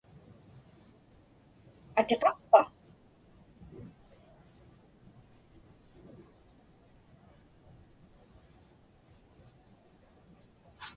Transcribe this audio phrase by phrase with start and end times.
[1.99, 2.61] Atiqaqpa?